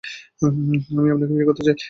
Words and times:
আমি 0.91 1.09
আপনাকে 1.11 1.31
বিয়ে 1.31 1.47
করতে 1.49 1.63
চাই। 1.67 1.75